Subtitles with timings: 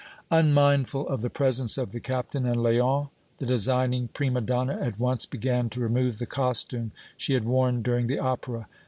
[0.31, 5.27] Unmindful of the presence of the Captain and Léon, the designing prima donna at once
[5.27, 8.67] began to remove the costume she had worn during the opera.